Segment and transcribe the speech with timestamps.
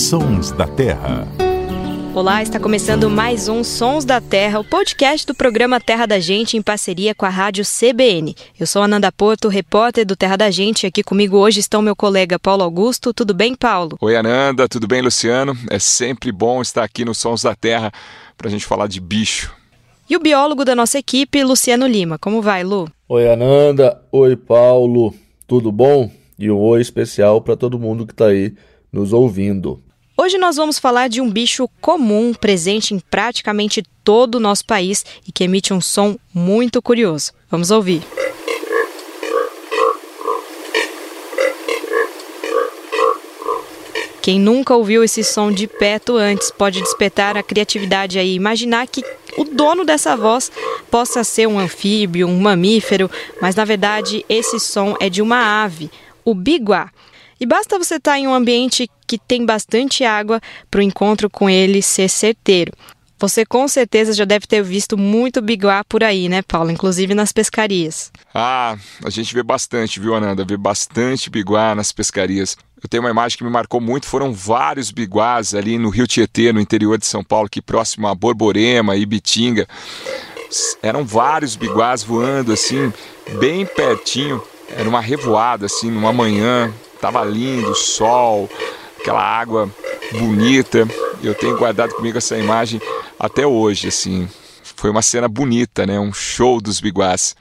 [0.00, 1.28] Sons da Terra.
[2.14, 6.56] Olá, está começando mais um Sons da Terra, o podcast do programa Terra da Gente
[6.56, 8.34] em parceria com a rádio CBN.
[8.58, 10.86] Eu sou Ananda Porto, repórter do Terra da Gente.
[10.86, 13.12] Aqui comigo hoje estão meu colega Paulo Augusto.
[13.12, 13.98] Tudo bem, Paulo?
[14.00, 14.66] Oi, Ananda.
[14.66, 15.54] Tudo bem, Luciano?
[15.68, 17.92] É sempre bom estar aqui no Sons da Terra
[18.38, 19.54] para a gente falar de bicho.
[20.08, 22.18] E o biólogo da nossa equipe, Luciano Lima.
[22.18, 22.90] Como vai, Lu?
[23.06, 24.00] Oi, Ananda.
[24.10, 25.14] Oi, Paulo.
[25.46, 26.10] Tudo bom?
[26.38, 28.54] E um oi especial para todo mundo que está aí
[28.90, 29.82] nos ouvindo.
[30.22, 35.02] Hoje nós vamos falar de um bicho comum presente em praticamente todo o nosso país
[35.26, 37.32] e que emite um som muito curioso.
[37.50, 38.02] Vamos ouvir.
[44.20, 49.02] Quem nunca ouviu esse som de perto antes pode despertar a criatividade aí, imaginar que
[49.38, 50.52] o dono dessa voz
[50.90, 53.10] possa ser um anfíbio, um mamífero,
[53.40, 55.90] mas na verdade esse som é de uma ave,
[56.22, 56.90] o biguá.
[57.40, 60.40] E basta você estar em um ambiente que tem bastante água
[60.70, 62.72] para o encontro com ele ser certeiro.
[63.18, 66.70] Você com certeza já deve ter visto muito biguá por aí, né, Paulo?
[66.70, 68.10] Inclusive nas pescarias.
[68.34, 70.44] Ah, a gente vê bastante, viu, Ananda?
[70.44, 72.56] Vê bastante biguá nas pescarias.
[72.82, 76.50] Eu tenho uma imagem que me marcou muito, foram vários biguás ali no Rio Tietê,
[76.50, 79.66] no interior de São Paulo, aqui próximo a Borborema e Bitinga.
[80.82, 82.90] Eram vários biguás voando assim,
[83.38, 84.42] bem pertinho.
[84.70, 88.48] Era uma revoada assim, numa manhã, Tava lindo, sol,
[88.98, 89.70] aquela água
[90.12, 90.86] bonita.
[91.22, 92.80] Eu tenho guardado comigo essa imagem
[93.18, 94.28] até hoje, assim.
[94.62, 95.98] Foi uma cena bonita, né?
[95.98, 97.34] Um show dos biguás.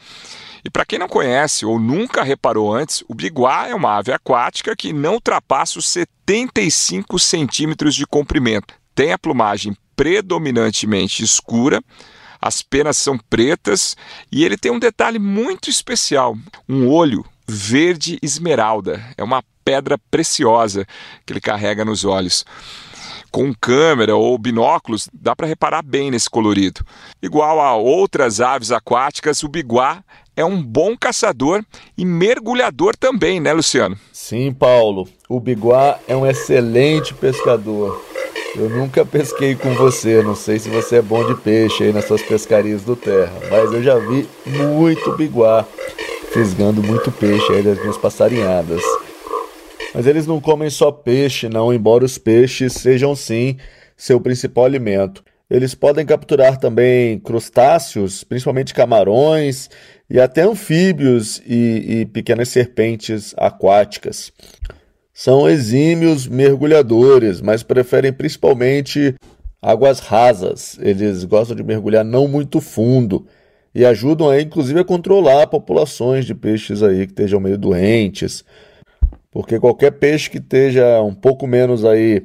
[0.63, 4.75] E para quem não conhece ou nunca reparou antes, o biguá é uma ave aquática
[4.75, 8.73] que não ultrapassa os 75 centímetros de comprimento.
[8.94, 11.81] Tem a plumagem predominantemente escura,
[12.41, 13.97] as penas são pretas
[14.31, 19.03] e ele tem um detalhe muito especial: um olho verde esmeralda.
[19.17, 20.86] É uma pedra preciosa
[21.25, 22.45] que ele carrega nos olhos.
[23.31, 26.81] Com câmera ou binóculos, dá para reparar bem nesse colorido.
[27.22, 30.03] Igual a outras aves aquáticas, o biguá
[30.35, 31.63] é um bom caçador
[31.97, 34.00] e mergulhador também, né, Luciano?
[34.12, 35.07] Sim, Paulo.
[35.28, 38.03] O biguá é um excelente pescador.
[38.56, 42.06] Eu nunca pesquei com você, não sei se você é bom de peixe aí nas
[42.06, 45.68] suas pescarias do terra, mas eu já vi muito biguá
[46.31, 48.81] fisgando muito peixe aí das minhas passarinhadas.
[49.94, 53.57] Mas eles não comem só peixe, não, embora os peixes sejam sim
[53.97, 55.23] seu principal alimento.
[55.50, 59.69] Eles podem capturar também crustáceos, principalmente camarões,
[60.07, 64.31] e até anfíbios e, e pequenas serpentes aquáticas.
[65.11, 69.16] São exímios mergulhadores, mas preferem principalmente
[69.59, 70.78] águas rasas.
[70.79, 73.25] Eles gostam de mergulhar não muito fundo
[73.74, 78.44] e ajudam aí, inclusive, a controlar populações de peixes aí que estejam meio doentes,
[79.31, 82.24] porque qualquer peixe que esteja um pouco menos aí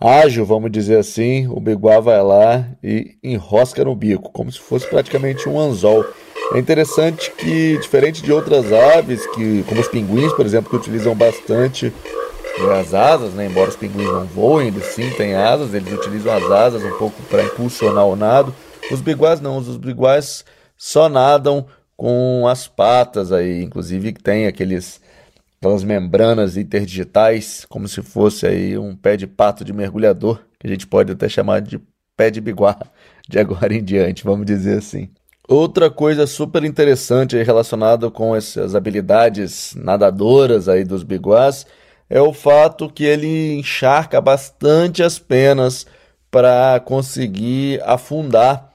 [0.00, 4.86] ágil, vamos dizer assim, o biguá vai lá e enrosca no bico, como se fosse
[4.86, 6.04] praticamente um anzol.
[6.54, 11.14] É interessante que, diferente de outras aves, que, como os pinguins, por exemplo, que utilizam
[11.14, 11.92] bastante
[12.78, 13.46] as asas, né?
[13.46, 17.22] embora os pinguins não voem, eles sim têm asas, eles utilizam as asas um pouco
[17.24, 18.54] para impulsionar o nado.
[18.90, 20.44] Os biguás não, os biguás
[20.76, 25.00] só nadam com as patas aí, inclusive tem aqueles
[25.60, 30.70] aquelas membranas interdigitais, como se fosse aí um pé de pato de mergulhador, que a
[30.70, 31.78] gente pode até chamar de
[32.16, 32.78] pé de biguá
[33.28, 35.10] de agora em diante, vamos dizer assim.
[35.46, 41.66] Outra coisa super interessante relacionada com essas habilidades nadadoras aí dos biguás
[42.08, 45.86] é o fato que ele encharca bastante as penas
[46.30, 48.69] para conseguir afundar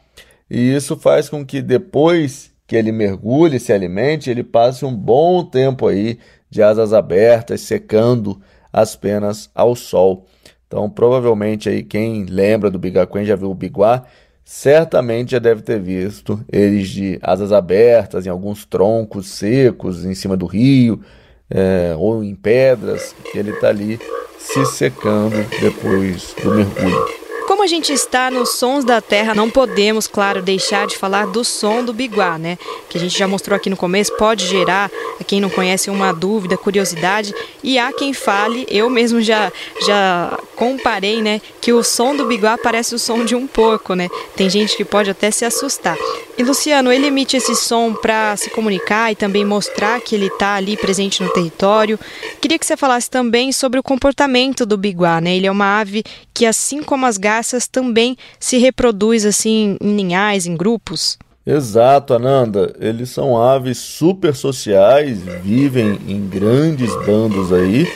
[0.50, 5.44] e isso faz com que depois que ele mergulhe, se alimente, ele passe um bom
[5.44, 6.18] tempo aí
[6.50, 8.42] de asas abertas, secando
[8.72, 10.26] as penas ao sol.
[10.68, 14.04] Então, provavelmente aí quem lembra do Bigaquém já viu o Biguá,
[14.44, 20.36] certamente já deve ter visto eles de asas abertas em alguns troncos secos em cima
[20.38, 21.02] do rio
[21.50, 24.00] é, ou em pedras, ele está ali
[24.38, 27.25] se secando depois do mergulho.
[27.66, 31.84] A gente está nos sons da terra, não podemos, claro, deixar de falar do som
[31.84, 32.60] do biguá, né?
[32.88, 36.14] Que a gente já mostrou aqui no começo, pode gerar, a quem não conhece, uma
[36.14, 37.34] dúvida, curiosidade.
[37.68, 39.52] E há quem fale, eu mesmo já,
[39.88, 41.42] já comparei, né?
[41.60, 44.08] Que o som do biguá parece o som de um porco, né?
[44.36, 45.98] Tem gente que pode até se assustar.
[46.38, 50.54] E Luciano, ele emite esse som para se comunicar e também mostrar que ele está
[50.54, 52.00] ali presente no território.
[52.40, 55.36] Queria que você falasse também sobre o comportamento do biguá, né?
[55.36, 56.04] Ele é uma ave
[56.36, 61.18] que, assim como as garças, também se reproduz assim em ninhais, em grupos.
[61.46, 62.74] Exato, Ananda.
[62.80, 67.88] Eles são aves super sociais, vivem em grandes bandos aí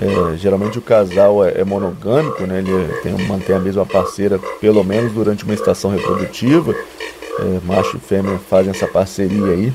[0.00, 2.58] É, geralmente o casal é, é, monogâmico, né?
[2.58, 6.72] Ele tem, mantém a mesma parceira pelo menos durante uma estação reprodutiva.
[7.40, 9.72] É, macho e fêmea fazem essa parceria aí.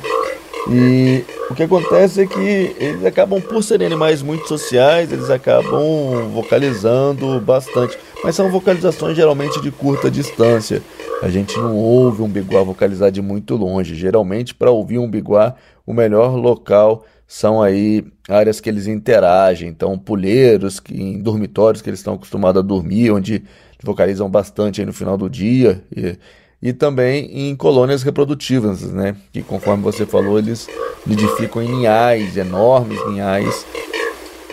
[0.69, 6.29] E o que acontece é que eles acabam, por serem animais muito sociais, eles acabam
[6.33, 7.97] vocalizando bastante.
[8.23, 10.81] Mas são vocalizações geralmente de curta distância.
[11.21, 13.95] A gente não ouve um biguá vocalizar de muito longe.
[13.95, 15.55] Geralmente, para ouvir um biguá,
[15.85, 19.67] o melhor local são aí áreas que eles interagem.
[19.67, 23.43] Então, puleiros, que, em dormitórios que eles estão acostumados a dormir, onde
[23.83, 25.83] vocalizam bastante no final do dia.
[25.93, 26.17] E,
[26.61, 29.17] e também em colônias reprodutivas, né?
[29.33, 30.69] Que conforme você falou, eles
[31.05, 33.65] nidificam em ninhais, enormes ninhais,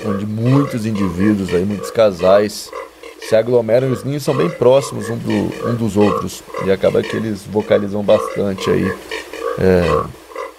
[0.04, 2.68] onde muitos indivíduos, aí, muitos casais
[3.30, 6.42] se aglomeram os ninhos são bem próximos um, do, um dos outros.
[6.66, 8.92] E acaba que eles vocalizam bastante aí.
[9.56, 10.02] É,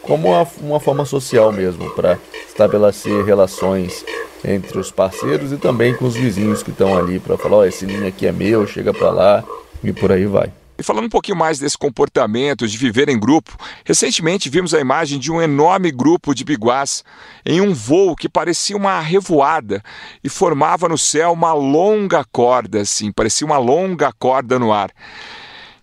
[0.02, 4.06] como uma, uma forma social mesmo, para estabelecer relações
[4.46, 7.66] entre os parceiros e também com os vizinhos que estão ali para falar, ó, oh,
[7.66, 9.44] esse ninho aqui é meu, chega para lá
[9.84, 10.50] e por aí vai.
[10.81, 13.56] E falando um pouquinho mais desse comportamento de viver em grupo,
[13.86, 17.04] recentemente vimos a imagem de um enorme grupo de biguás
[17.45, 19.83] em um voo que parecia uma revoada
[20.24, 24.89] e formava no céu uma longa corda, assim, parecia uma longa corda no ar.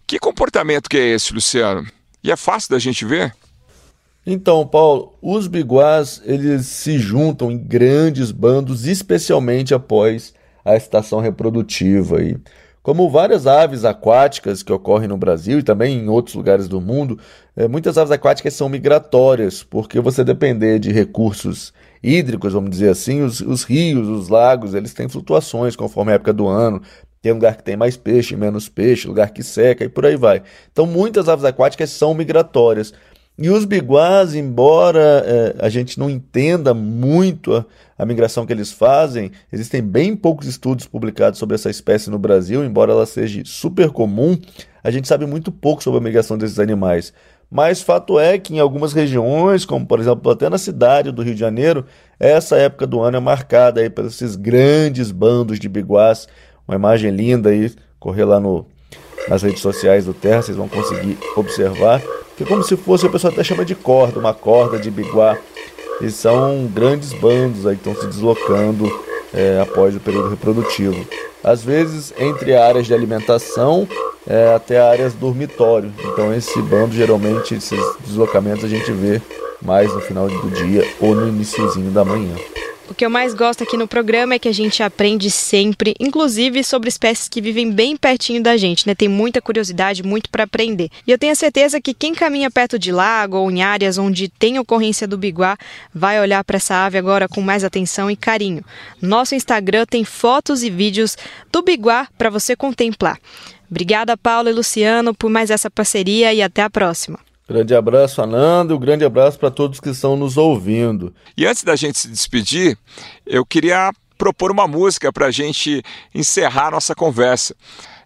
[0.04, 1.86] Que comportamento que é esse, Luciano?
[2.20, 3.32] E é fácil da gente ver?
[4.26, 10.34] Então, Paulo, os biguás eles se juntam em grandes bandos, especialmente após
[10.64, 12.20] a estação reprodutiva.
[12.20, 12.36] E
[12.88, 17.18] como várias aves aquáticas que ocorrem no Brasil e também em outros lugares do mundo,
[17.54, 23.20] é, muitas aves aquáticas são migratórias, porque você depender de recursos hídricos, vamos dizer assim,
[23.20, 26.80] os, os rios, os lagos, eles têm flutuações conforme a época do ano.
[27.20, 30.42] Tem lugar que tem mais peixe, menos peixe, lugar que seca e por aí vai.
[30.72, 32.94] Então, muitas aves aquáticas são migratórias.
[33.40, 37.64] E os biguás, embora é, a gente não entenda muito a,
[37.96, 42.64] a, migração que eles fazem, existem bem poucos estudos publicados sobre essa espécie no Brasil,
[42.64, 44.36] embora ela seja super comum,
[44.82, 47.12] a gente sabe muito pouco sobre a migração desses animais.
[47.48, 51.34] Mas fato é que em algumas regiões, como por exemplo até na cidade do Rio
[51.34, 51.86] de Janeiro,
[52.18, 56.26] essa época do ano é marcada aí por esses grandes bandos de biguás.
[56.66, 58.66] Uma imagem linda aí, correr lá no,
[59.28, 62.02] nas redes sociais do Terra, vocês vão conseguir observar
[62.38, 65.36] que é como se fosse, a pessoa até chama de corda, uma corda de biguá.
[66.00, 68.88] E são grandes bandos aí que estão se deslocando
[69.34, 71.04] é, após o período reprodutivo.
[71.42, 73.88] Às vezes entre áreas de alimentação
[74.24, 75.92] é, até áreas dormitório.
[75.98, 79.20] Então esse bando, geralmente, esses deslocamentos a gente vê
[79.60, 82.36] mais no final do dia ou no iníciozinho da manhã.
[82.88, 86.64] O que eu mais gosto aqui no programa é que a gente aprende sempre, inclusive
[86.64, 88.94] sobre espécies que vivem bem pertinho da gente, né?
[88.94, 90.88] Tem muita curiosidade, muito para aprender.
[91.06, 94.58] E eu tenho certeza que quem caminha perto de lago ou em áreas onde tem
[94.58, 95.58] ocorrência do biguá
[95.94, 98.64] vai olhar para essa ave agora com mais atenção e carinho.
[99.02, 101.14] Nosso Instagram tem fotos e vídeos
[101.52, 103.20] do biguá para você contemplar.
[103.70, 107.27] Obrigada, Paulo e Luciano, por mais essa parceria e até a próxima.
[107.48, 111.14] Grande abraço, Ananda, um grande abraço para todos que estão nos ouvindo.
[111.34, 112.76] E antes da gente se despedir,
[113.24, 115.82] eu queria propor uma música para a gente
[116.14, 117.56] encerrar nossa conversa.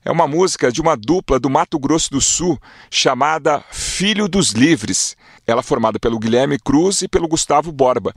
[0.04, 2.58] É uma música de uma dupla do Mato Grosso do Sul
[2.90, 5.16] chamada Filho dos Livres.
[5.46, 8.14] Ela é formada pelo Guilherme Cruz e pelo Gustavo Borba.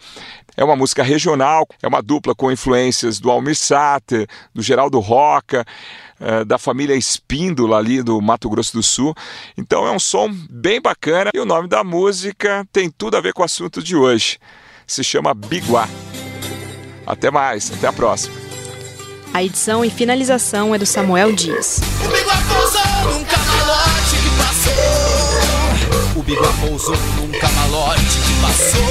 [0.55, 5.65] É uma música regional, é uma dupla com influências do Almir Sater, do Geraldo Roca.
[6.19, 9.13] Eh, da família Espíndola ali do Mato Grosso do Sul.
[9.57, 13.33] Então é um som bem bacana e o nome da música tem tudo a ver
[13.33, 14.39] com o assunto de hoje.
[14.87, 15.89] Se chama Biguá.
[17.05, 18.44] Até mais, até a próxima.
[19.35, 21.81] A edição e finalização é do Samuel Dias.
[22.05, 24.73] O Biguá pousou num camalote que passou.
[26.15, 28.85] O Biguá pousou num camalote que passou.